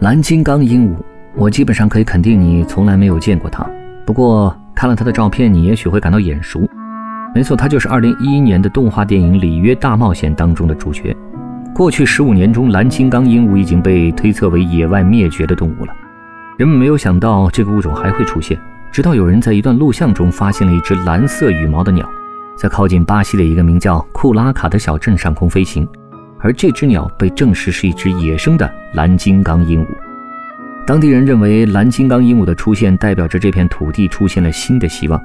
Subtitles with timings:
[0.00, 0.94] 蓝金刚鹦鹉，
[1.34, 3.66] 我基本上可以肯定你从来没有见过它。
[4.04, 6.68] 不过看了它的照片，你也许会感到眼熟。
[7.34, 11.16] 没错，它就是2011年的动画电影《里约大冒险》当中的主角。
[11.74, 15.94] 过去十五年中，蓝金刚鹦鹉已经被推测为野外灭绝的动物了。
[16.58, 18.58] 人们没有想到这个物种还会出现。
[18.92, 22.06] 直到有人在一段录像中发现了一只蓝色羽毛的鸟，
[22.58, 25.88] 在靠近巴西的一个名叫库拉卡的小镇上空飞行，
[26.40, 29.88] 而这只鸟被证实是一只野生的蓝金刚鹦鹉。
[30.86, 35.20] 当地人认为蓝金刚鹦鹉的出现代表着这片土地出现了新的希望。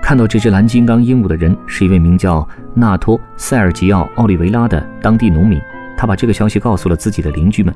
[0.00, 5.60] 看到这只蓝金刚鹦鹉的人是一位名叫纳托·塞尔吉奥·奥利维拉的当地农民，
[5.96, 7.72] 他把这个消息告诉了自己的邻居们。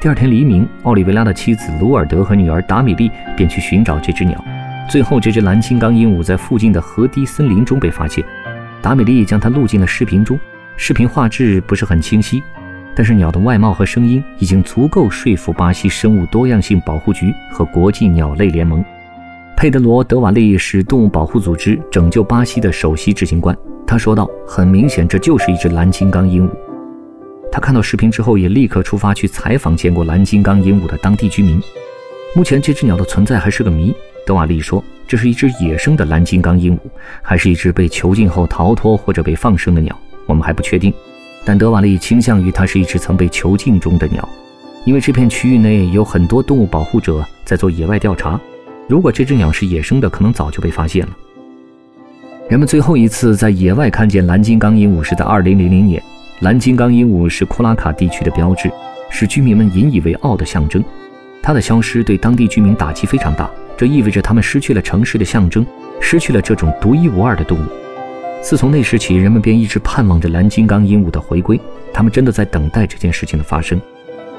[0.00, 4.44] 第二天黎明，奥利维拉的妻子卢尔德和女儿达米莉便去寻找这只鸟。
[4.90, 8.22] 最后，这只蓝金刚鹦鹉在附近的河堤森林中被发现。
[8.82, 10.38] 达米莉将它录进了视频中。
[10.76, 12.42] 视频画质不是很清晰，
[12.94, 18.84] 但是鸟的外貌和声音已经足够说服巴西生物多样性保护局和国际鸟类联盟。
[19.56, 23.56] 佩德罗·德瓦利是动物保护组织“拯救巴西”的首席执行官。
[23.86, 26.50] 他说道：“很明显，这就是一只蓝金刚鹦鹉。”
[27.52, 31.62] 他看到视频之后，也立刻出发去采访见过蓝金刚鹦鹉的当地居民。
[32.34, 33.94] 目前，这只鸟的存在还是个谜。
[34.26, 36.80] 德瓦利说：“这是一只野生的蓝金刚鹦鹉，
[37.22, 39.96] 还是一只被囚禁后逃脱或者被放生的鸟？
[40.26, 40.92] 我们还不确定。
[41.44, 44.26] 但德瓦利倾向于它是一只曾被囚禁中的鸟，
[44.84, 48.40] 因为这片区域内有很多动物保护者在做野外调查。
[48.88, 51.16] 如果这只鸟是野生的，可能早就被发现了。
[52.48, 56.02] 人们最后一次在野外看见蓝金刚鹦鹉是在2000年。”
[56.40, 58.70] 蓝金刚鹦鹉是库拉卡地区的标志，
[59.08, 60.84] 是居民们引以为傲的象征。
[61.42, 65.64] 它的消失对当地居民打击非常大，这意味着他们失去了城市的象征，
[66.00, 67.83] 失去了这种独一无二的动物。
[68.44, 71.58] 自从那时起，人们便一直盼望着蓝金刚鹦鹉的回归，
[71.94, 73.80] 他们真的在等待这件事情的发生。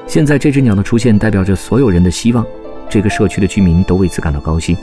[0.06, 2.46] 现在，这只鸟的出现代表着所有人的希望，
[2.88, 4.76] 这个社区的居民都为此感到高兴。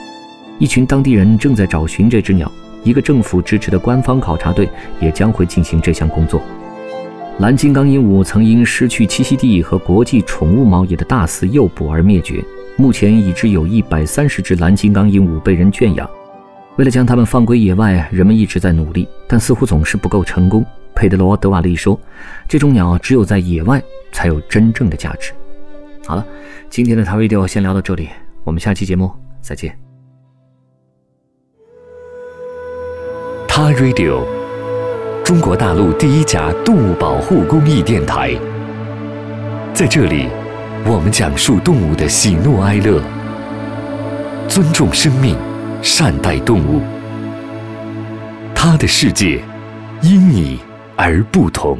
[0.60, 2.52] 一群当地人正在找寻这只鸟，
[2.84, 4.68] 一个政府支持的官方考察队
[5.00, 6.42] 也将会进行这项工作。
[7.40, 12.44] 蓝金刚鹦鹉曾因失去栖息地和国际宠物贸易的大肆诱捕而灭绝。
[12.76, 16.10] 目前已知有一百三十只蓝金刚鹦鹉被人圈养。
[16.78, 20.66] 为了将它们放归野外，人们一直在努力，但似乎总是不够成功。
[20.96, 22.00] 佩德罗·德瓦利说
[22.48, 25.34] ：“这种鸟只有在野外才有真正的价值。”
[26.06, 26.26] 好了，
[26.70, 28.10] 今天的 t Radio 先聊到这里，
[28.44, 29.12] 我们下期节目
[29.42, 29.78] 再见。
[33.48, 34.24] 他 Radio。
[35.24, 38.36] 中国大陆第一家动物保护公益电台，
[39.74, 40.28] 在这里，
[40.86, 43.02] 我们讲述动物的喜怒哀乐，
[44.50, 45.38] 尊重生命，
[45.84, 46.82] 善待动物。
[48.56, 49.44] 他的世界
[50.02, 50.58] 因你
[50.96, 51.78] 而不同。